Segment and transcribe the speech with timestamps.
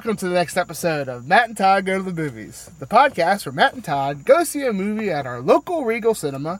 [0.00, 3.44] welcome to the next episode of Matt and Todd Go to the Movies, the podcast
[3.44, 6.58] where Matt and Todd go see a movie at our local Regal cinema,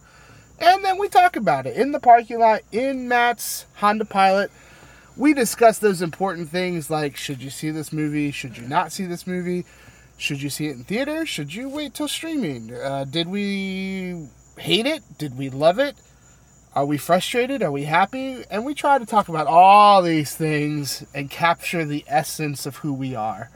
[0.58, 4.50] and then we talk about it in the parking lot in Matt's Honda Pilot.
[5.16, 9.06] We discuss those important things like should you see this movie, should you not see
[9.06, 9.64] this movie,
[10.18, 14.28] should you see it in theater, should you wait till streaming, uh, did we
[14.58, 15.96] hate it, did we love it,
[16.74, 17.62] are we frustrated?
[17.62, 18.44] Are we happy?
[18.48, 22.92] And we try to talk about all these things and capture the essence of who
[22.92, 23.50] we are.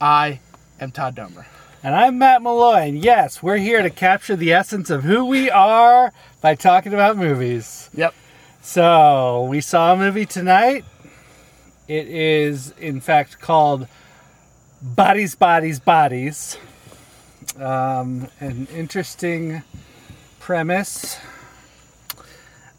[0.00, 0.40] I
[0.78, 1.46] am Todd Domer.
[1.82, 5.50] And I'm Matt Malloy, and yes, we're here to capture the essence of who we
[5.50, 7.90] are by talking about movies.
[7.94, 8.14] Yep.
[8.60, 10.84] So, we saw a movie tonight.
[11.88, 13.88] It is, in fact, called
[14.80, 16.56] Bodies, Bodies, Bodies.
[17.58, 19.64] Um, an interesting
[20.38, 21.18] premise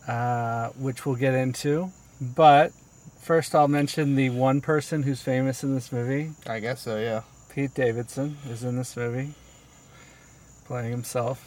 [0.07, 1.91] uh, which we'll get into.
[2.19, 2.71] But
[3.21, 6.31] first, I'll mention the one person who's famous in this movie.
[6.45, 7.21] I guess so, yeah.
[7.49, 9.33] Pete Davidson is in this movie,
[10.65, 11.43] playing himself,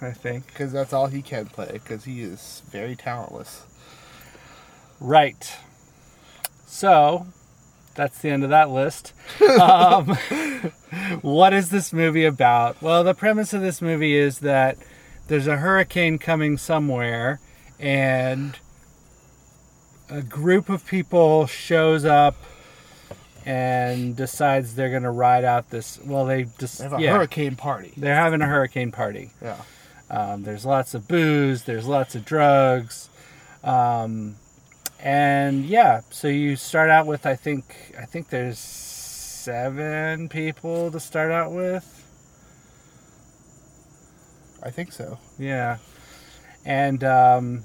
[0.00, 0.46] I think.
[0.46, 3.66] Because that's all he can play, because he is very talentless.
[4.98, 5.56] Right.
[6.66, 7.26] So,
[7.94, 9.12] that's the end of that list.
[9.60, 10.16] um,
[11.20, 12.80] what is this movie about?
[12.80, 14.78] Well, the premise of this movie is that
[15.28, 17.40] there's a hurricane coming somewhere
[17.82, 18.56] and
[20.08, 22.36] a group of people shows up
[23.44, 25.98] and decides they're going to ride out this.
[26.04, 27.92] Well, they just They have a yeah, hurricane party.
[27.96, 29.32] they're having a hurricane party.
[29.42, 29.56] Yeah.
[30.08, 31.64] Um, there's lots of booze.
[31.64, 33.08] There's lots of drugs.
[33.64, 34.36] Um,
[35.00, 41.00] and yeah, so you start out with I think I think there's seven people to
[41.00, 41.98] start out with.
[44.62, 45.18] I think so.
[45.38, 45.78] Yeah,
[46.64, 47.64] and um,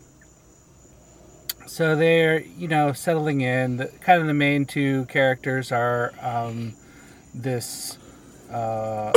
[1.68, 3.78] so they're you know settling in.
[3.78, 6.74] The, kind of the main two characters are um,
[7.34, 7.98] this
[8.52, 9.12] uh,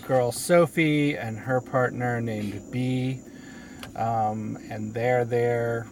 [0.06, 3.20] girl Sophie and her partner named B,
[3.96, 5.86] um, and they're there.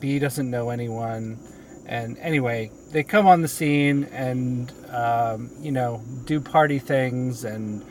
[0.00, 1.38] B doesn't know anyone,
[1.86, 7.84] and anyway, they come on the scene and um, you know do party things and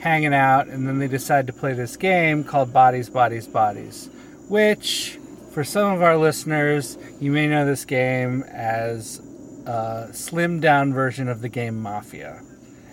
[0.00, 4.10] hanging out, and then they decide to play this game called Bodies, Bodies, Bodies,
[4.48, 5.18] which,
[5.56, 9.20] for some of our listeners, you may know this game as
[9.64, 12.42] a slimmed down version of the game Mafia.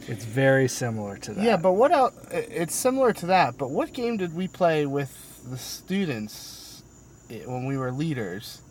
[0.07, 1.43] It's very similar to that.
[1.43, 2.15] Yeah, but what else?
[2.31, 6.83] It's similar to that, but what game did we play with the students
[7.27, 8.61] when we were leaders?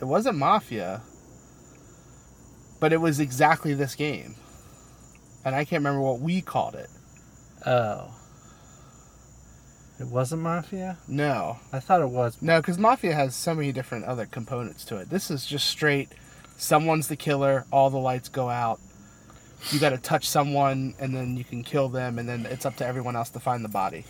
[0.00, 1.02] It wasn't Mafia,
[2.78, 4.36] but it was exactly this game.
[5.44, 6.90] And I can't remember what we called it.
[7.66, 8.14] Oh.
[10.00, 10.98] It wasn't Mafia?
[11.06, 11.58] No.
[11.72, 12.40] I thought it was.
[12.40, 15.10] No, because Mafia has so many different other components to it.
[15.10, 16.08] This is just straight
[16.62, 18.80] someone's the killer, all the lights go out.
[19.70, 22.76] You got to touch someone, and then you can kill them, and then it's up
[22.76, 24.04] to everyone else to find the body.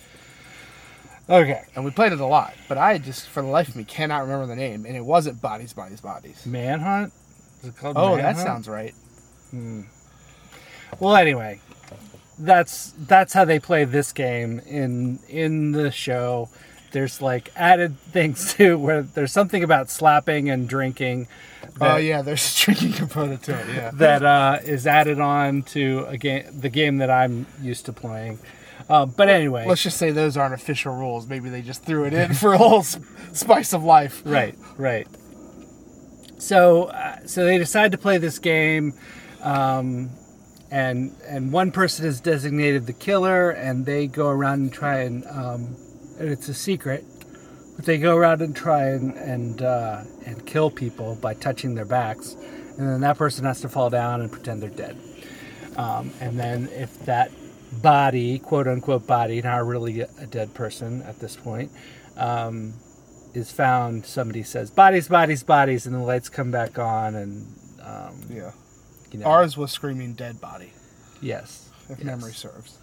[1.29, 1.61] Okay.
[1.75, 4.21] And we played it a lot, but I just, for the life of me, cannot
[4.21, 6.45] remember the name, and it wasn't Bodies, Bodies, Bodies.
[6.45, 7.13] Manhunt?
[7.61, 8.93] Is it called Oh, that sounds right.
[9.51, 9.81] Hmm.
[10.99, 11.59] Well, anyway,
[12.37, 16.49] that's that's how they play this game in in the show.
[16.91, 21.27] There's like added things too, where there's something about slapping and drinking.
[21.81, 23.67] Oh that- yeah, there's a drinking component to it.
[23.75, 23.91] Yeah.
[23.95, 28.39] that uh, is added on to a game, the game that I'm used to playing.
[28.89, 31.25] Uh, but anyway, Let's just say those aren't official rules.
[31.25, 34.21] Maybe they just threw it in for a whole spice of life.
[34.25, 35.07] right, right.
[36.37, 38.93] So, uh, so they decide to play this game,
[39.41, 40.09] um,
[40.73, 45.23] and and one person is designated the killer, and they go around and try and,
[45.27, 45.77] um,
[46.19, 47.05] and it's a secret,
[47.75, 51.85] but they go around and try and and uh, and kill people by touching their
[51.85, 52.33] backs,
[52.79, 54.97] and then that person has to fall down and pretend they're dead.
[55.77, 57.31] Um, and then if that
[57.83, 61.71] body, quote unquote body, not really a dead person at this point,
[62.17, 62.73] um,
[63.35, 67.45] is found, somebody says bodies, bodies, bodies, and the lights come back on, and
[67.79, 68.51] um, Yeah.
[69.13, 70.73] You know, Ours was screaming dead body,
[71.21, 72.05] yes, if yes.
[72.05, 72.79] memory serves.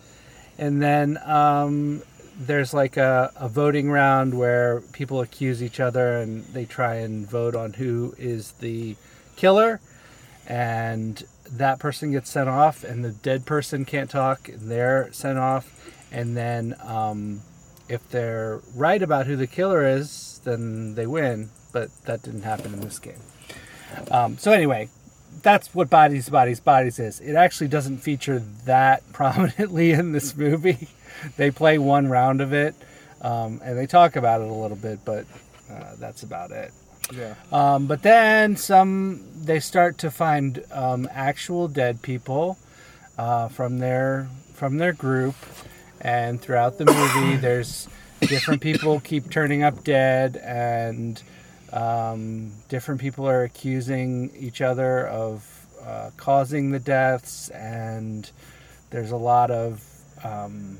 [0.59, 2.03] And then um,
[2.39, 7.29] there's like a, a voting round where people accuse each other and they try and
[7.29, 8.97] vote on who is the
[9.37, 9.81] killer.
[10.47, 11.23] And
[11.53, 15.93] that person gets sent off, and the dead person can't talk, and they're sent off.
[16.11, 17.43] And then um,
[17.89, 21.51] if they're right about who the killer is, then they win.
[21.73, 23.21] But that didn't happen in this game.
[24.11, 24.89] Um, so, anyway,
[25.43, 27.21] that's what Bodies, Bodies, Bodies is.
[27.21, 30.89] It actually doesn't feature that prominently in this movie.
[31.37, 32.75] They play one round of it,
[33.21, 35.27] um, and they talk about it a little bit, but
[35.71, 36.73] uh, that's about it.
[37.13, 37.35] Yeah.
[37.53, 42.57] Um, but then some they start to find um, actual dead people
[43.19, 45.35] uh, from their from their group,
[46.01, 47.89] and throughout the movie, there's
[48.21, 51.23] different people keep turning up dead, and
[51.73, 58.31] um, different people are accusing each other of uh, causing the deaths, and
[58.91, 59.83] there's a lot of
[60.25, 60.79] um,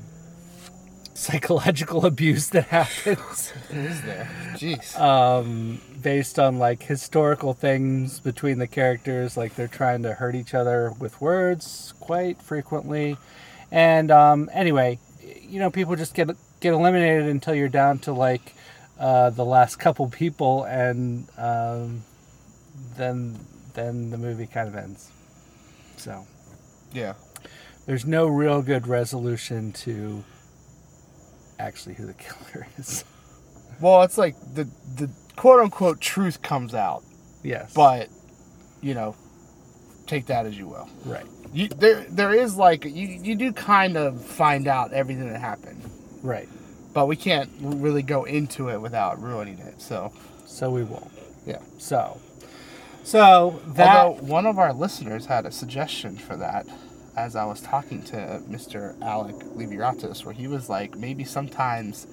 [1.13, 4.29] psychological abuse that happens Is there?
[4.53, 4.99] Jeez.
[4.99, 9.37] um, based on like historical things between the characters.
[9.37, 13.17] Like they're trying to hurt each other with words quite frequently.
[13.71, 14.99] And um, anyway,
[15.41, 16.29] you know, people just get
[16.59, 18.53] get eliminated until you're down to like
[19.01, 22.03] uh, the last couple people, and um,
[22.95, 23.35] then
[23.73, 25.09] then the movie kind of ends.
[25.97, 26.25] So
[26.93, 27.15] yeah.
[27.87, 30.23] there's no real good resolution to
[31.57, 32.13] actually who the
[32.53, 33.03] killer is.
[33.81, 34.65] Well, it's like the
[34.95, 37.03] the quote unquote truth comes out,
[37.43, 38.07] yes, but
[38.81, 39.15] you know,
[40.05, 40.87] take that as you will.
[41.05, 45.41] right, You, there there is like you you do kind of find out everything that
[45.41, 45.89] happened,
[46.21, 46.47] right.
[46.93, 49.81] But we can't really go into it without ruining it.
[49.81, 50.11] So
[50.45, 51.11] So we won't.
[51.45, 51.59] yeah.
[51.77, 52.19] So,
[53.03, 56.67] so that Although one of our listeners had a suggestion for that,
[57.15, 58.99] as I was talking to Mr.
[59.01, 62.07] Alec Liviatos, where he was like, maybe sometimes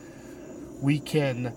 [0.81, 1.55] we can,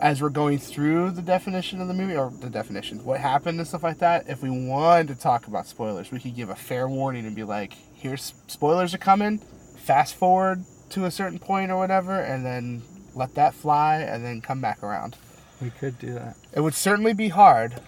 [0.00, 3.66] as we're going through the definition of the movie or the definition, what happened and
[3.68, 6.88] stuff like that, if we wanted to talk about spoilers, we could give a fair
[6.88, 9.38] warning and be like, here's spoilers are coming,
[9.76, 12.82] fast forward to a certain point or whatever, and then
[13.14, 15.16] let that fly and then come back around.
[15.60, 16.36] we could do that.
[16.52, 17.80] It would certainly be hard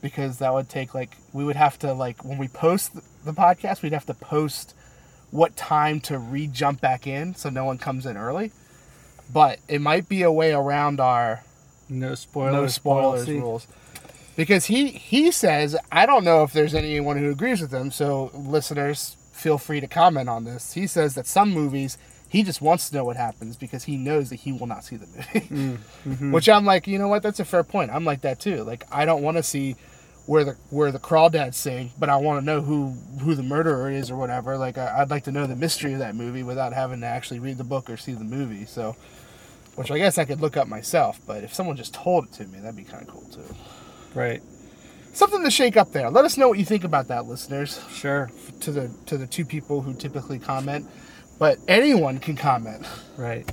[0.00, 2.92] because that would take like we would have to like when we post
[3.24, 4.74] the podcast, we'd have to post
[5.30, 8.52] what time to re jump back in so no one comes in early.
[9.32, 11.42] But it might be a way around our
[11.88, 12.52] No spoilers.
[12.52, 13.38] no spoilers policy.
[13.38, 13.66] rules.
[14.36, 18.30] Because he he says I don't know if there's anyone who agrees with him, so
[18.34, 20.72] listeners feel free to comment on this.
[20.72, 21.98] He says that some movies
[22.28, 24.96] he just wants to know what happens because he knows that he will not see
[24.96, 25.78] the movie.
[26.02, 26.32] Mm-hmm.
[26.32, 27.22] Which I'm like, you know what?
[27.22, 27.92] That's a fair point.
[27.92, 28.64] I'm like that too.
[28.64, 29.76] Like I don't want to see
[30.26, 33.90] where the where the crawdads sing, but I want to know who who the murderer
[33.90, 34.56] is or whatever.
[34.56, 37.38] Like I, I'd like to know the mystery of that movie without having to actually
[37.38, 38.64] read the book or see the movie.
[38.64, 38.96] So,
[39.76, 41.20] which I guess I could look up myself.
[41.26, 43.54] But if someone just told it to me, that'd be kind of cool too.
[44.14, 44.42] Right.
[45.12, 46.10] Something to shake up there.
[46.10, 47.80] Let us know what you think about that, listeners.
[47.92, 48.30] Sure.
[48.60, 50.86] To the to the two people who typically comment,
[51.38, 52.86] but anyone can comment.
[53.16, 53.50] Right.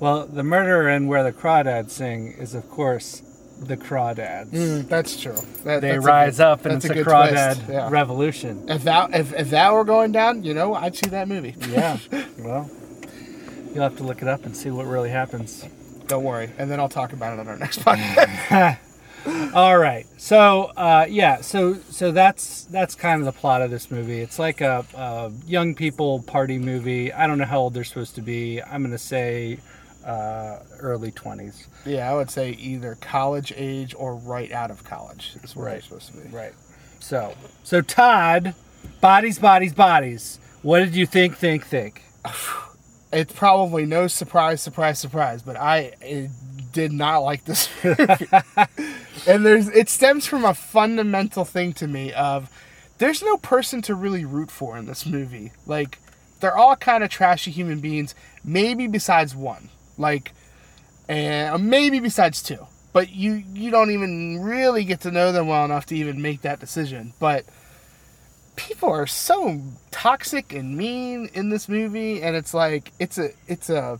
[0.00, 3.22] Well, the murderer and where the crawdads sing is, of course,
[3.60, 4.50] the crawdads.
[4.50, 5.38] Mm, that's true.
[5.64, 7.68] That, They that's rise good- up and it's a, good crawdad.
[7.68, 7.88] Yeah.
[7.90, 8.68] revolution.
[8.68, 11.54] If that if, if that were going down, you know, I'd see that movie.
[11.70, 11.98] Yeah.
[12.38, 12.70] well,
[13.72, 15.64] you'll have to look it up and see what really happens.
[16.06, 18.78] Don't worry, and then I'll talk about it on our next podcast.
[19.54, 20.06] All right.
[20.18, 21.40] So uh, yeah.
[21.40, 24.20] So so that's that's kind of the plot of this movie.
[24.20, 27.12] It's like a, a young people party movie.
[27.12, 28.60] I don't know how old they're supposed to be.
[28.62, 29.58] I'm gonna say
[30.04, 31.68] uh, early twenties.
[31.86, 35.72] yeah, I would say either college age or right out of college is where Right.
[35.74, 36.28] they're supposed to be.
[36.28, 36.52] Right.
[37.00, 38.54] So so Todd,
[39.00, 40.38] bodies, bodies, bodies.
[40.62, 41.36] What did you think?
[41.36, 42.02] Think, think.
[43.12, 45.92] It's probably no surprise, surprise, surprise, but I
[46.74, 48.26] did not like this movie.
[49.26, 52.50] and there's it stems from a fundamental thing to me of
[52.98, 55.52] there's no person to really root for in this movie.
[55.66, 55.98] Like
[56.40, 58.14] they're all kind of trashy human beings,
[58.44, 59.70] maybe besides one.
[59.96, 60.32] Like
[61.08, 62.66] and uh, maybe besides two.
[62.92, 66.42] But you you don't even really get to know them well enough to even make
[66.42, 67.14] that decision.
[67.18, 67.44] But
[68.56, 73.68] people are so toxic and mean in this movie and it's like it's a it's
[73.68, 73.98] a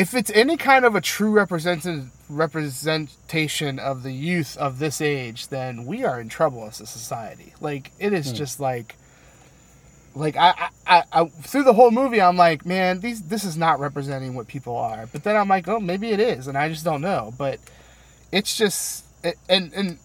[0.00, 5.48] if it's any kind of a true represented representation of the youth of this age
[5.48, 8.96] then we are in trouble as a society like it is just like
[10.14, 13.56] like I, I, I, I through the whole movie i'm like man these this is
[13.56, 16.68] not representing what people are but then i'm like oh maybe it is and i
[16.68, 17.58] just don't know but
[18.32, 19.98] it's just it, and and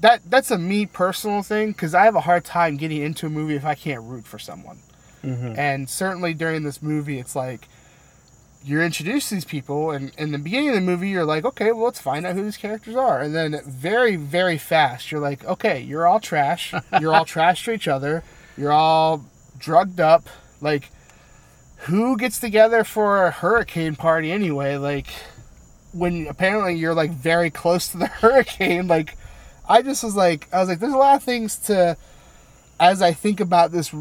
[0.00, 3.30] that that's a me personal thing because I have a hard time getting into a
[3.30, 4.78] movie if I can't root for someone.
[5.24, 5.58] Mm-hmm.
[5.58, 7.68] And certainly during this movie, it's like
[8.62, 11.72] you're introduced to these people, and in the beginning of the movie, you're like, okay,
[11.72, 13.20] well, let's find out who these characters are.
[13.20, 16.74] And then very, very fast, you're like, okay, you're all trash.
[17.00, 18.22] You're all trash to each other.
[18.56, 19.24] You're all
[19.58, 20.28] drugged up.
[20.60, 20.90] Like,
[21.84, 24.76] who gets together for a hurricane party anyway?
[24.76, 25.06] Like,
[25.92, 29.16] when apparently you're like very close to the hurricane, like,
[29.66, 31.96] I just was like, I was like, there's a lot of things to,
[32.78, 33.94] as I think about this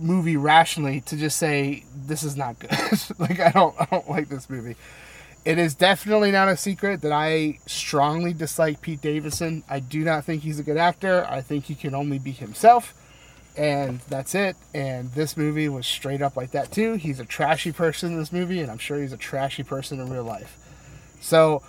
[0.00, 2.70] movie rationally, to just say this is not good.
[3.18, 4.76] like I don't, I don't like this movie.
[5.44, 9.64] it is definitely not a secret that I strongly dislike Pete Davidson.
[9.68, 11.26] I do not think he's a good actor.
[11.28, 12.94] I think he can only be himself,
[13.56, 14.56] and that's it.
[14.74, 16.94] And this movie was straight up like that too.
[16.94, 20.10] He's a trashy person in this movie, and I'm sure he's a trashy person in
[20.10, 20.56] real life.
[21.20, 21.62] So,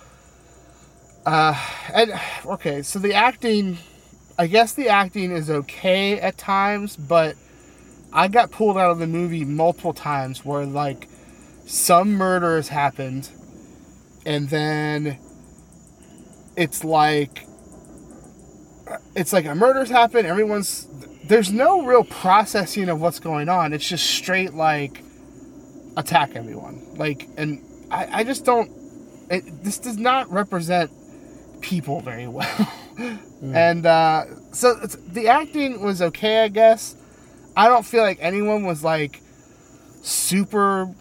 [1.24, 1.54] uh,
[1.94, 2.12] and
[2.46, 3.78] okay, so the acting,
[4.38, 7.36] I guess the acting is okay at times, but
[8.12, 11.08] I got pulled out of the movie multiple times where like
[11.66, 13.30] some murder has happened
[14.26, 15.18] and then
[16.56, 17.46] it's like
[19.16, 20.86] it's like a murder's happened everyone's
[21.24, 23.72] there's no real processing of what's going on.
[23.72, 25.02] It's just straight like
[25.96, 26.82] attack everyone.
[26.96, 28.70] Like and i, I just don't
[29.30, 30.90] it, this does not represent
[31.60, 32.68] people very well.
[33.42, 33.56] Mm.
[33.56, 36.94] and uh, so the acting was okay i guess
[37.56, 39.20] i don't feel like anyone was like
[40.02, 40.94] super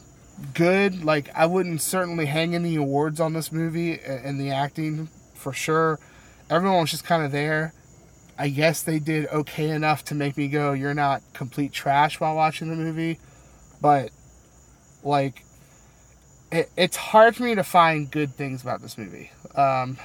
[0.53, 1.03] good.
[1.03, 5.99] Like I wouldn't certainly hang any awards on this movie and the acting for sure.
[6.49, 7.73] Everyone was just kind of there.
[8.37, 12.35] I guess they did okay enough to make me go, "You're not complete trash" while
[12.35, 13.19] watching the movie,
[13.81, 14.09] but
[15.03, 15.43] like
[16.51, 19.31] it, it's hard for me to find good things about this movie.
[19.55, 19.97] Um,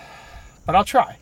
[0.66, 1.18] but I'll try.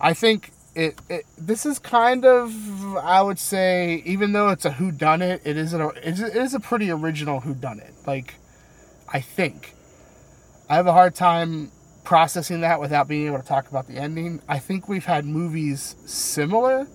[0.00, 4.70] I think it, it this is kind of I would say even though it's a
[4.70, 7.92] who done it, it is a it is a pretty original who done it.
[8.06, 8.34] Like
[9.12, 9.74] I think
[10.70, 11.72] I have a hard time
[12.04, 14.40] processing that without being able to talk about the ending.
[14.48, 16.86] I think we've had movies similar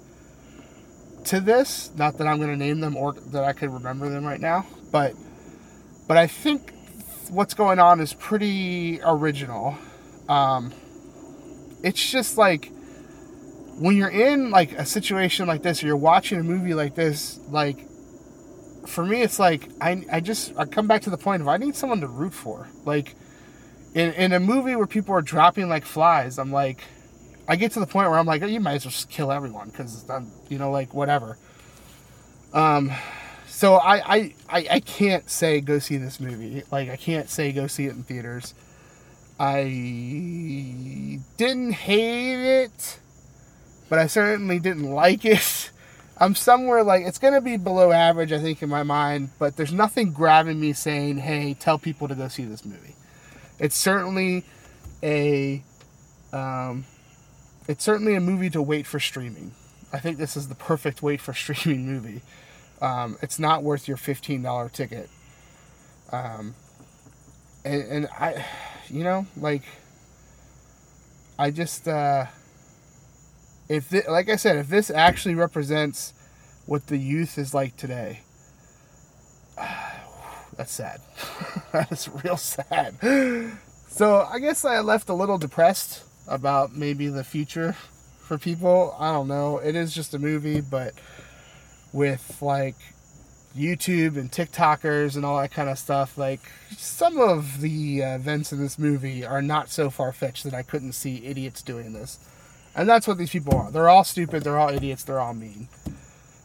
[1.25, 4.23] to this, not that I'm going to name them or that I could remember them
[4.23, 5.13] right now, but
[6.07, 6.73] but I think
[7.29, 9.77] what's going on is pretty original.
[10.29, 10.71] Um,
[11.83, 12.72] it's just like
[13.77, 17.39] when you're in like a situation like this or you're watching a movie like this
[17.49, 17.87] like
[18.85, 21.57] for me it's like i, I just i come back to the point of i
[21.57, 22.67] need someone to root for.
[22.85, 23.15] Like
[23.93, 26.83] in, in a movie where people are dropping like flies i'm like
[27.47, 29.31] i get to the point where i'm like oh, you might as well just kill
[29.31, 31.37] everyone because i'm you know like whatever.
[32.53, 32.91] Um
[33.47, 36.63] so I, I i i can't say go see this movie.
[36.71, 38.53] Like i can't say go see it in theaters.
[39.39, 39.63] I
[41.37, 42.99] didn't hate it
[43.93, 45.69] but I certainly didn't like it.
[46.17, 49.55] I'm somewhere like it's going to be below average, I think, in my mind, but
[49.55, 52.95] there's nothing grabbing me saying, hey, tell people to go see this movie.
[53.59, 54.45] It's certainly
[55.03, 55.63] a.
[56.31, 56.85] Um,
[57.67, 59.51] it's certainly a movie to wait for streaming.
[59.93, 62.23] I think this is the perfect wait for streaming movie.
[62.81, 65.07] Um, it's not worth your $15 ticket.
[66.11, 66.55] Um,
[67.63, 68.43] and, and I,
[68.89, 69.61] you know, like,
[71.37, 72.25] I just, uh,
[73.69, 76.13] if this, like I said, if this actually represents
[76.65, 78.21] what the youth is like today,
[80.57, 81.01] that's sad.
[81.71, 82.95] that is real sad.
[83.87, 87.75] So I guess I left a little depressed about maybe the future
[88.19, 88.95] for people.
[88.99, 89.59] I don't know.
[89.59, 90.93] It is just a movie, but
[91.91, 92.75] with like
[93.55, 96.41] YouTube and TikTokers and all that kind of stuff, like
[96.75, 100.63] some of the uh, events in this movie are not so far fetched that I
[100.63, 102.17] couldn't see idiots doing this.
[102.75, 103.71] And that's what these people are.
[103.71, 104.43] They're all stupid.
[104.43, 105.03] They're all idiots.
[105.03, 105.67] They're all mean.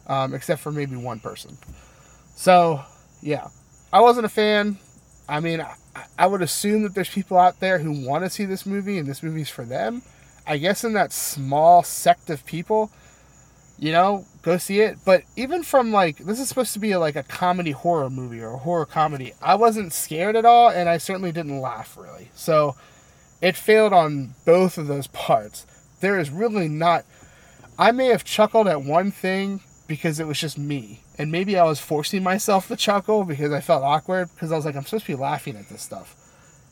[0.07, 1.57] Um, except for maybe one person.
[2.35, 2.81] So,
[3.21, 3.47] yeah.
[3.91, 4.77] I wasn't a fan.
[5.27, 5.75] I mean, I,
[6.17, 9.07] I would assume that there's people out there who want to see this movie and
[9.07, 10.01] this movie's for them.
[10.45, 12.91] I guess in that small sect of people,
[13.77, 14.97] you know, go see it.
[15.05, 18.53] But even from like, this is supposed to be like a comedy horror movie or
[18.53, 19.33] a horror comedy.
[19.41, 22.29] I wasn't scared at all and I certainly didn't laugh really.
[22.35, 22.75] So
[23.41, 25.65] it failed on both of those parts
[25.99, 27.05] there is really not.
[27.77, 31.01] I may have chuckled at one thing because it was just me.
[31.17, 34.65] And maybe I was forcing myself to chuckle because I felt awkward because I was
[34.65, 36.15] like, I'm supposed to be laughing at this stuff.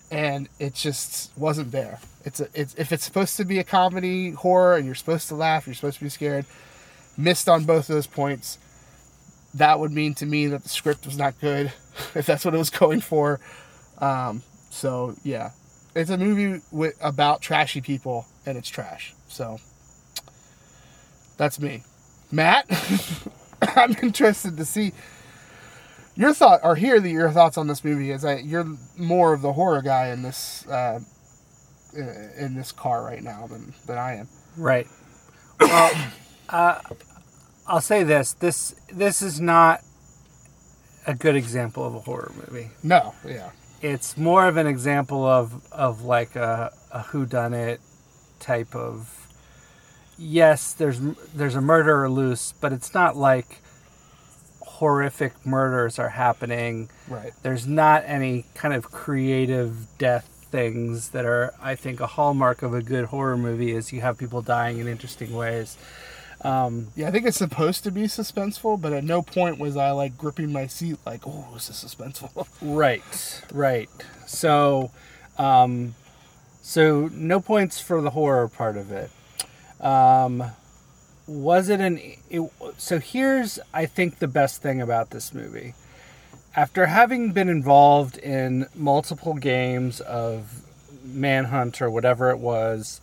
[0.10, 2.00] And it just wasn't there.
[2.24, 5.36] It's, a, it's if it's supposed to be a comedy horror and you're supposed to
[5.36, 6.46] laugh, you're supposed to be scared.
[7.18, 8.58] Missed on both of those points.
[9.54, 11.74] That would mean to me that the script was not good,
[12.16, 13.40] if that's what it was going for.
[13.98, 15.52] Um, so yeah,
[15.96, 19.14] it's a movie with about trashy people, and it's trash.
[19.28, 19.60] So
[21.38, 21.84] that's me.
[22.32, 22.66] Matt,
[23.76, 24.94] I'm interested to see
[26.16, 28.12] your thought or hear the, your thoughts on this movie.
[28.12, 28.66] As I, you're
[28.98, 31.02] more of the horror guy in this uh,
[31.94, 34.30] in this car right now than than I am.
[34.56, 34.88] Right.
[35.60, 35.92] Well,
[36.50, 36.80] uh,
[37.68, 39.82] I'll say this: this this is not
[41.06, 42.70] a good example of a horror movie.
[42.82, 43.14] No.
[43.26, 43.52] Yeah.
[43.82, 47.80] It's more of an example of of like a, a whodunit
[48.40, 49.28] type of
[50.18, 51.00] yes, there's
[51.34, 53.62] there's a murderer loose, but it's not like
[54.62, 56.90] horrific murders are happening.
[57.08, 57.34] Right.
[57.42, 62.74] There's not any kind of creative death things that are, I think, a hallmark of
[62.74, 65.78] a good horror movie is you have people dying in interesting ways.
[66.42, 69.92] Um, Yeah, I think it's supposed to be suspenseful, but at no point was I
[69.92, 72.48] like gripping my seat like, oh, is this suspenseful?
[72.62, 73.90] Right, right.
[74.28, 74.92] So,
[75.38, 75.96] um,
[76.68, 79.10] so no points for the horror part of it.
[79.80, 80.44] Um,
[81.26, 81.98] was it an?
[82.30, 85.76] It, so here's, I think, the best thing about this movie.
[86.58, 90.62] After having been involved in multiple games of
[91.06, 93.00] Manhunt or whatever it was,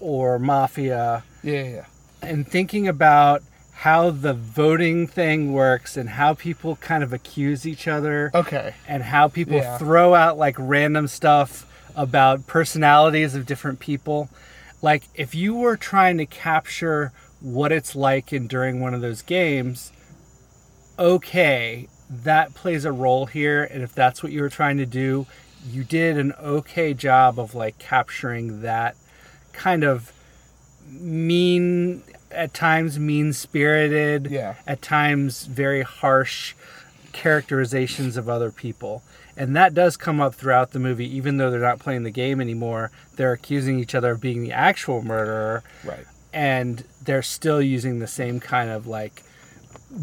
[0.00, 1.84] or Mafia, yeah, yeah,
[2.22, 3.42] and thinking about
[3.74, 8.74] how the voting thing works and how people kind of accuse each other Okay.
[8.88, 9.78] and how people Yeah.
[9.78, 11.64] throw out like random stuff
[11.96, 14.28] about personalities of different people.
[14.82, 19.22] Like if you were trying to capture what it's like in during one of those
[19.22, 19.92] games,
[20.98, 25.26] okay, that plays a role here and if that's what you were trying to do,
[25.66, 28.96] you did an okay job of like capturing that
[29.52, 30.12] kind of
[30.88, 34.54] mean at times mean spirited Yeah.
[34.66, 36.54] at times very harsh
[37.12, 39.02] characterizations of other people.
[39.38, 42.40] And that does come up throughout the movie, even though they're not playing the game
[42.40, 42.90] anymore.
[43.16, 46.04] They're accusing each other of being the actual murderer, Right.
[46.32, 49.22] and they're still using the same kind of like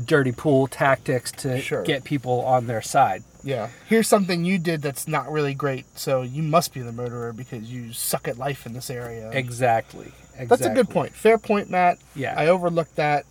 [0.06, 1.84] dirty pool tactics to Sure.
[1.84, 3.24] get people on their side.
[3.44, 3.68] Yeah.
[3.88, 7.64] Here's something you did that's not really great, so you must be the murderer because
[7.72, 9.30] you suck at life in this area.
[9.32, 10.08] Exactly.
[10.40, 10.46] exactly.
[10.48, 11.14] That's a good point.
[11.14, 12.00] Fair point, Matt.
[12.16, 12.34] Yeah.
[12.38, 13.26] I overlooked that.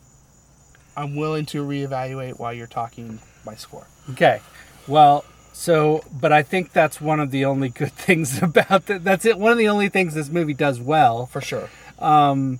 [0.97, 3.87] I'm willing to reevaluate while you're talking my score.
[4.11, 4.40] Okay.
[4.87, 9.05] Well, so, but I think that's one of the only good things about that.
[9.05, 9.38] That's it.
[9.38, 11.27] One of the only things this movie does well.
[11.27, 11.71] For sure.
[12.01, 12.59] Um,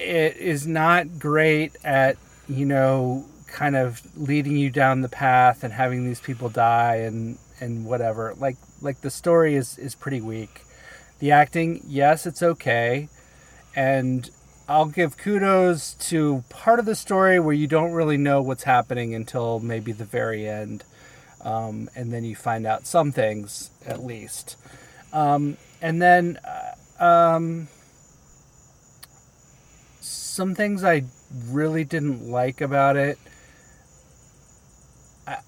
[0.00, 2.16] it is not great at,
[2.48, 7.38] you know, kind of leading you down the path and having these people die and,
[7.60, 8.34] and whatever.
[8.36, 10.62] Like, like the story is, is pretty weak.
[11.20, 13.08] The acting, yes, it's okay.
[13.76, 14.28] And
[14.68, 19.14] I'll give kudos to part of the story where you don't really know what's happening
[19.14, 20.82] until maybe the very end.
[21.42, 24.56] Um, and then you find out some things at least.
[25.12, 26.38] Um, and then
[27.00, 27.68] uh, um,
[30.00, 31.04] some things I
[31.48, 33.18] really didn't like about it.
[35.26, 35.38] I,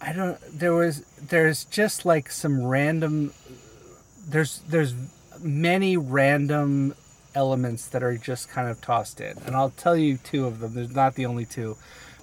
[0.00, 0.38] I don't.
[0.52, 1.00] There was.
[1.20, 3.32] There's just like some random.
[4.26, 4.94] There's there's
[5.40, 6.94] many random
[7.34, 10.74] elements that are just kind of tossed in, and I'll tell you two of them.
[10.74, 11.76] There's not the only two,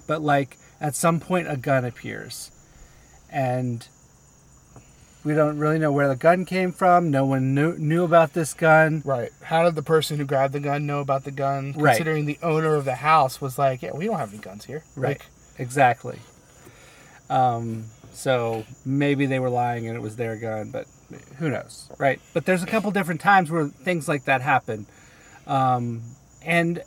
[0.06, 2.50] but like at some point a gun appears,
[3.30, 3.86] and
[5.24, 7.10] we don't really know where the gun came from.
[7.10, 9.02] No one knew knew about this gun.
[9.04, 9.30] Right.
[9.42, 11.74] How did the person who grabbed the gun know about the gun?
[11.76, 11.96] Right.
[11.96, 14.82] Considering the owner of the house was like, yeah, we don't have any guns here.
[14.96, 15.18] Right.
[15.18, 15.26] Like,
[15.60, 16.18] Exactly.
[17.28, 20.86] Um, so maybe they were lying and it was their gun, but
[21.36, 22.18] who knows, right?
[22.32, 24.86] But there's a couple different times where things like that happen,
[25.46, 26.02] um,
[26.42, 26.82] and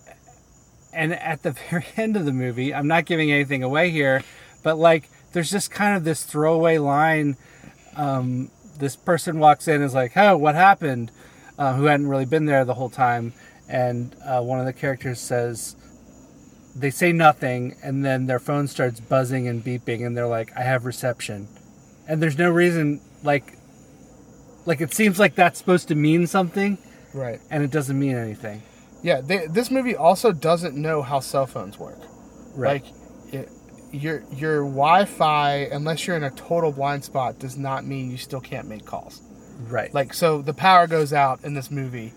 [0.91, 4.23] and at the very end of the movie, I'm not giving anything away here,
[4.63, 7.37] but like there's just kind of this throwaway line.
[7.95, 11.11] Um, this person walks in and is like, "Oh, what happened?"
[11.57, 13.33] Uh, who hadn't really been there the whole time,
[13.69, 15.75] and uh, one of the characters says,
[16.75, 20.63] they say nothing and then their phone starts buzzing and beeping and they're like i
[20.63, 21.47] have reception
[22.07, 23.53] and there's no reason like
[24.65, 26.79] like it seems like that's supposed to mean something
[27.13, 27.39] right.
[27.51, 28.63] and it doesn't mean anything
[29.03, 29.21] Yeah.
[29.21, 31.99] They, this movie also doesn't know how cell phones work.
[32.81, 32.95] Like, it,
[33.93, 38.41] your your Wi-Fi, unless you're in a total blind spot, does not mean you still
[38.41, 39.21] can't make calls.
[39.69, 42.13] right Like, so the power goes out in this movie,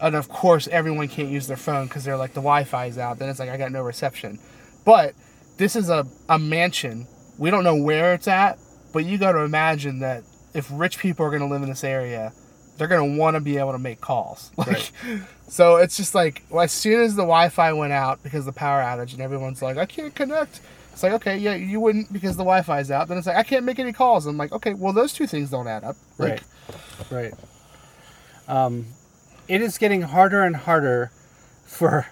[0.00, 3.18] and of course everyone can't use their phone because they're like the Wi-Fi is out.
[3.18, 4.38] Then it's like I got no reception.
[4.84, 5.14] But
[5.56, 7.06] this is a a mansion.
[7.38, 8.58] We don't know where it's at,
[8.92, 10.22] but you got to imagine that
[10.54, 12.32] if rich people are going to live in this area,
[12.76, 14.52] they're going to want to be able to make calls.
[14.58, 14.92] Like, Right.
[15.48, 18.58] so it's just like well, as soon as the Wi-Fi went out because of the
[18.58, 20.60] power outage, and everyone's like, I can't connect.
[20.94, 23.08] It's like okay, yeah, you wouldn't because the Wi-Fi is out.
[23.08, 24.26] Then it's like I can't make any calls.
[24.26, 25.96] I'm like, okay, well those two things don't add up.
[26.16, 26.42] Like, right
[27.10, 27.34] right
[28.48, 28.86] um
[29.48, 31.10] it is getting harder and harder
[31.66, 32.06] for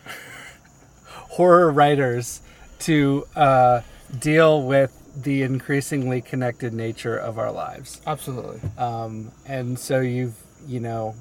[1.07, 2.43] horror writers
[2.81, 3.81] to uh,
[4.19, 8.61] deal with the increasingly connected nature of our lives Absolutely.
[8.79, 10.35] um, and so you've
[10.67, 11.15] you know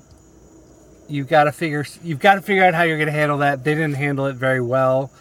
[1.07, 3.63] you've got to figure you've got to figure out how you're going to handle that
[3.63, 5.11] they didn't handle it very well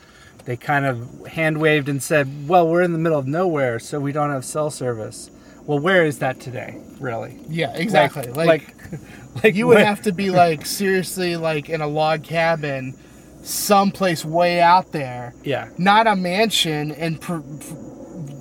[0.45, 3.99] they kind of hand waved and said well we're in the middle of nowhere so
[4.01, 5.31] we don't have cell service
[5.67, 8.27] well where is that today really Yeah, exactly.
[8.33, 8.75] Like, like
[9.45, 12.95] like you would where- have to be like seriously like in a log cabin,
[13.43, 17.17] someplace way out there, yeah not a mansion, and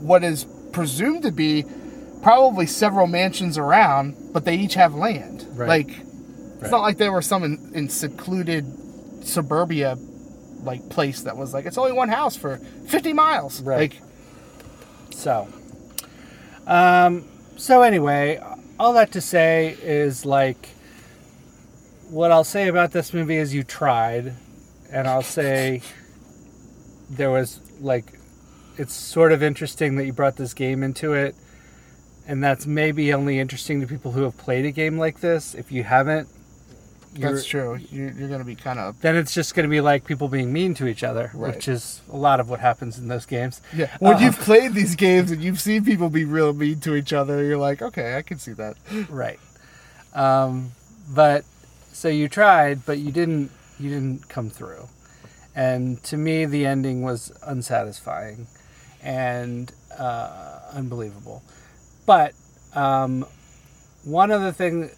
[0.01, 1.63] what is presumed to be
[2.21, 5.45] probably several mansions around, but they each have land.
[5.51, 5.69] Right.
[5.69, 6.71] Like it's Right.
[6.71, 8.65] not like they were some in, in secluded
[9.23, 9.97] suburbia
[10.63, 13.61] like place that was like it's only one house for 50 miles.
[13.61, 13.91] Right.
[13.91, 14.01] Like
[15.11, 15.47] So,
[16.67, 17.25] um,
[17.57, 18.41] so anyway,
[18.79, 20.69] all that to say is like,
[22.09, 24.33] what I'll say about this movie is you tried,
[24.91, 25.81] and I'll say
[27.09, 28.17] there was like,
[28.77, 31.35] it's sort of interesting that you brought this game into it,
[32.27, 35.53] and that's maybe only interesting to people who have played a game like this.
[35.53, 36.29] If you haven't,
[37.15, 37.77] you're, that's true.
[37.91, 40.27] You're, you're going to be kind of then it's just going to be like people
[40.27, 41.55] being mean to each other, Right.
[41.55, 43.61] which is a lot of what happens in those games.
[43.73, 43.95] yeah.
[43.99, 47.11] When Uh, you've played these games and you've seen people be real mean to each
[47.13, 48.75] other, you're like, okay, I can see that.
[49.09, 49.39] right
[50.13, 50.71] um,
[51.13, 51.43] but
[51.91, 54.87] so you tried but you didn't you didn't come through
[55.55, 58.47] and to me the ending was unsatisfying
[59.03, 61.43] and uh, unbelievable
[62.05, 62.33] but
[62.73, 63.25] um,
[64.03, 64.89] one other thing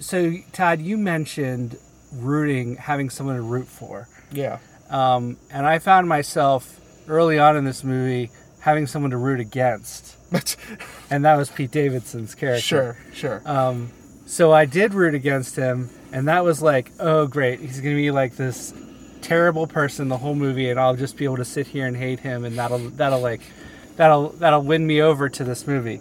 [0.00, 1.76] so todd you mentioned
[2.12, 4.58] rooting having someone to root for Yeah.
[4.90, 10.16] um, and i found myself early on in this movie having someone to root against
[11.10, 13.42] and that was pete davidson's character sure, sure.
[13.46, 13.90] um,
[14.24, 18.10] so I did root against him, and that was like, oh great, he's gonna be
[18.10, 18.72] like this
[19.20, 22.20] terrible person the whole movie, and I'll just be able to sit here and hate
[22.20, 23.42] him, and that'll that'll like
[23.96, 26.00] that'll that'll win me over to this movie.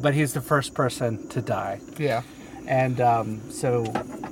[0.00, 2.22] But he's the first person to die, yeah.
[2.66, 3.84] And um, so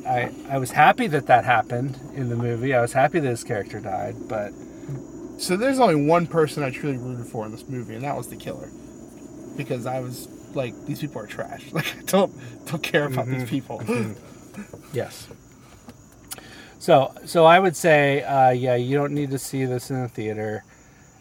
[0.06, 2.74] I I was happy that that happened in the movie.
[2.74, 4.52] I was happy that his character died, but
[5.38, 8.28] So there's only one person I truly rooted for in this movie, and that was
[8.28, 8.70] the killer.
[9.56, 11.64] Because I was like, these people are trash.
[11.72, 12.32] Like, I don't
[12.66, 13.82] don't care about these people.
[14.92, 15.26] Yes.
[16.78, 20.08] So, so I would say, uh, yeah, you don't need to see this in the
[20.08, 20.62] theater,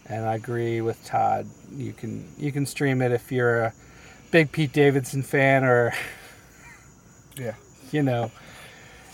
[0.06, 1.48] and I agree with Todd.
[1.72, 3.74] You can you can stream it if you're a
[4.30, 5.94] big Pete Davidson fan, or
[7.38, 7.56] yeah.
[7.92, 8.32] you know,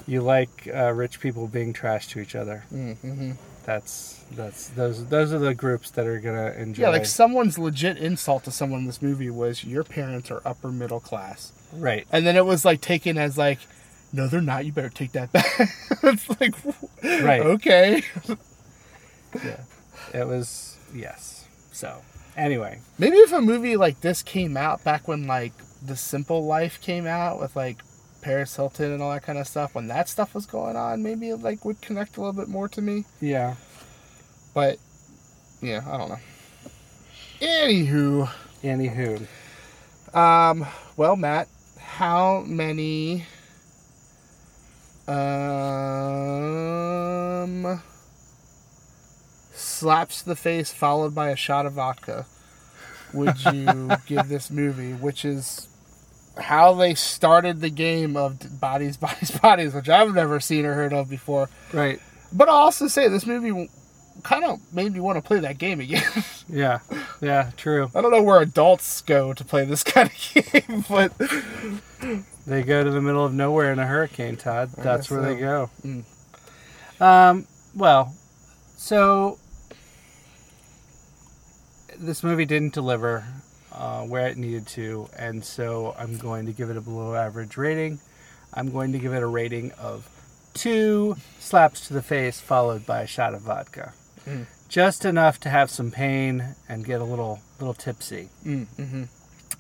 [0.08, 2.66] you like uh, rich people being trash to each other.
[2.74, 3.32] Mm-hmm.
[3.66, 6.84] That's that's those those are the groups that are gonna enjoy.
[6.84, 10.70] Yeah, like someone's legit insult to someone in this movie was your parents are upper
[10.72, 12.08] middle class, right.
[12.12, 13.60] and then it was like taken as like,
[14.12, 14.66] no, they're not.
[14.66, 15.46] You better take that back.
[16.04, 16.56] it's like,
[17.04, 17.42] Right.
[17.42, 18.04] okay.
[19.44, 19.60] Yeah.
[20.14, 21.46] It was yes.
[21.72, 22.02] So
[22.36, 25.54] anyway, Maybe if a movie like this came out back when like
[25.86, 27.78] The Simple Life came out with like
[28.22, 31.30] Paris Hilton and all that kind of stuff, when that stuff was going on, maybe
[31.30, 33.06] it like would connect a little bit more to me.
[33.22, 33.56] yeah.
[34.54, 34.78] But
[35.62, 36.20] yeah, I don't know.
[37.40, 38.30] Anywho,
[38.64, 39.26] Anywho,
[40.14, 40.66] um,
[40.98, 41.48] well, Matt,
[41.80, 43.26] how many
[45.08, 45.16] um
[49.54, 52.26] slaps to the face followed by a shot of vodka
[53.14, 54.92] would you give this movie?
[54.94, 55.69] Which is
[56.40, 60.94] how they started the game of bodies, bodies, bodies, which I've never seen or heard
[60.94, 61.50] of before.
[61.74, 62.00] right.
[62.32, 63.70] But I'll also say this movie
[64.22, 66.04] kind of made me want to play that game again.
[66.52, 66.80] Yeah.
[67.22, 67.52] Yeah.
[67.58, 67.92] True.
[67.94, 71.14] I don't know where adults go to play this kind of game, but
[72.48, 74.72] They go to the middle of nowhere in a hurricane, Todd.
[74.76, 75.70] That's where they go.
[75.86, 76.04] Mm.
[77.00, 78.16] Um, well,
[78.78, 79.38] so
[82.00, 83.26] this movie didn't deliver
[83.80, 87.58] uh, where it needed to, and so I'm going to give it a below average
[87.58, 88.00] rating.
[88.54, 90.08] I'm going to give it a rating of
[90.54, 93.94] two slaps to the face followed by a shot of vodka.
[94.28, 94.48] Mm.
[94.68, 99.04] Just enough to have some pain and get a little little tipsy, mm, hmm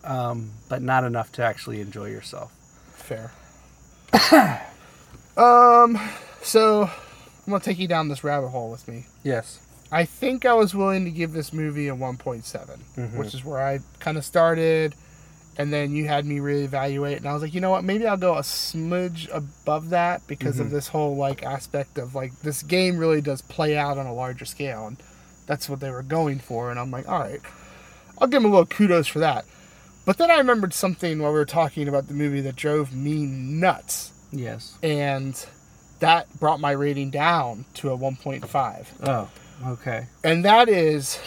[0.03, 2.51] um, but not enough to actually enjoy yourself.
[2.95, 3.31] fair.
[5.37, 5.99] um,
[6.41, 9.05] so I'm gonna take you down this rabbit hole with me.
[9.23, 9.59] Yes.
[9.91, 13.15] I think I was willing to give this movie a 1.7, Mhm.
[13.15, 14.93] which is where I kind of started,
[15.57, 18.15] and then you had me reevaluate, and I was like, you know what, maybe I'll
[18.17, 20.71] go a smidge above that because of Mhm.
[20.71, 24.45] this whole like aspect of like this game really does play out on a larger
[24.45, 24.97] scale, and
[25.47, 27.41] that's what they were going for, and I'm like, all right,
[28.19, 29.45] I'll give them a little kudos for that.
[30.05, 33.25] But then I remembered something while we were talking about the movie that drove me
[33.25, 34.73] nuts, Yes.
[34.83, 35.35] and
[35.99, 39.27] that brought my rating down to a 1.5 Oh.
[39.65, 40.07] Okay.
[40.23, 41.19] and that is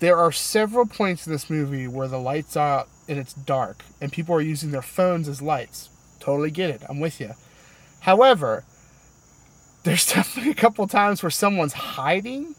[0.00, 4.12] there are several points in this movie where the lights out and it's dark and
[4.12, 5.88] people are using their phones as lights.
[6.20, 6.82] Totally get it.
[6.88, 7.32] I'm with you
[8.00, 8.64] however
[9.82, 12.54] there's definitely a couple times where someone's hiding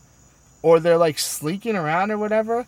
[0.62, 2.66] or they're like sneaking around or whatever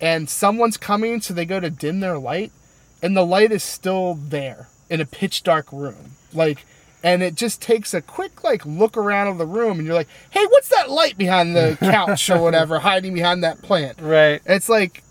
[0.00, 2.52] and someone's coming so they go to dim their light
[3.02, 6.12] and the light is still there in a pitch dark room.
[6.34, 6.64] Like
[7.02, 10.08] and it just takes a quick like look around of the room and you're like
[10.30, 14.40] hey what's that light behind the couch or whatever hiding behind that plant Right.
[14.46, 15.02] it's like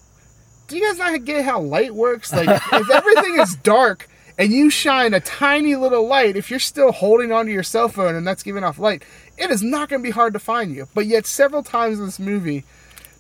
[0.68, 2.32] do you guys not get how light works?
[2.32, 6.92] Like, if everything is dark and you shine a tiny little light, if you're still
[6.92, 9.02] holding onto your cell phone and that's giving off light,
[9.36, 10.88] it is not going to be hard to find you.
[10.94, 12.66] But yet, several times in this movie,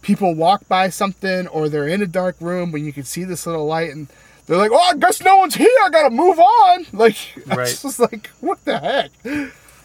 [0.03, 3.47] people walk by something or they're in a dark room when you can see this
[3.47, 4.10] little light and
[4.49, 5.69] they're like, "Oh, I guess no one's here.
[5.85, 7.69] I gotta move on." Like, Right.
[7.69, 9.12] it's just like, what the heck?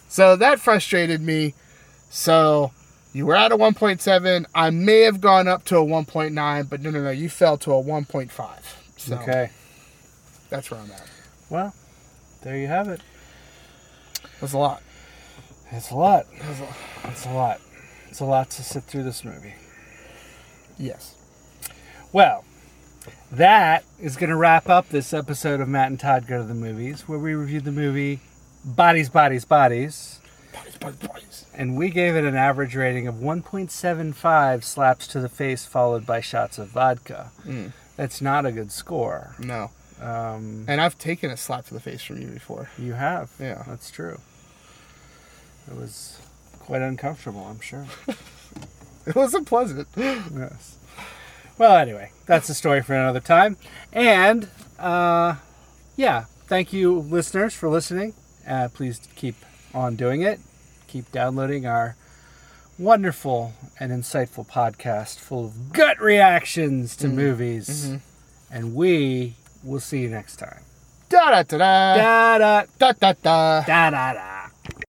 [0.09, 1.55] So that frustrated me.
[2.11, 2.73] So
[3.13, 4.47] you were at a 1.7.
[4.55, 7.11] I may have gone up to a 1.9, but no, no, no.
[7.11, 8.31] You fell to a 1.5.
[8.97, 9.51] So Okay.
[10.51, 11.09] that's where I'm at.
[11.51, 11.75] Well,
[12.43, 13.01] there you have it.
[14.41, 14.83] That's a lot.
[15.73, 16.27] It's a lot.
[16.41, 16.77] That's a lot.
[17.05, 17.61] It's a lot.
[18.09, 19.55] It's a lot to sit through this movie.
[20.79, 21.15] Yes.
[22.13, 22.45] Well,
[23.37, 26.55] that is going to wrap up this episode of Matt and Todd Go to the
[26.55, 28.21] Movies, where we reviewed the movie
[28.65, 30.21] Bodies, Bodies, Bodies,
[30.53, 31.47] Bodies, bodies, bodies.
[31.55, 36.21] and we gave it an average rating of 1.75 slaps to the face followed by
[36.21, 37.31] shots of vodka.
[37.45, 37.73] Mm.
[37.97, 39.35] That's not a good score.
[39.39, 39.71] No.
[40.01, 42.69] Um, And I've taken a slap to the face from you before.
[42.79, 43.31] you have.
[43.41, 43.65] Yeah.
[43.67, 44.21] That's true.
[45.71, 46.19] It was
[46.61, 47.87] quite uncomfortable, I'm sure.
[49.07, 49.87] It wasn't pleasant.
[49.99, 50.79] Yes.
[51.59, 53.57] Well, anyway, that's a story for another time.
[53.93, 55.37] And, uh,
[55.97, 58.15] yeah, thank you, listeners, for listening.
[58.49, 59.37] Uh, please keep
[59.73, 60.41] on doing it.
[60.89, 61.97] Keep downloading our
[62.79, 67.87] wonderful and insightful podcast full of gut reactions to movies.
[67.87, 68.01] Mhm.
[68.51, 70.61] And we will see you next time.
[71.09, 71.59] Da da da
[71.97, 73.61] Da da da da da.
[73.63, 74.34] da da da.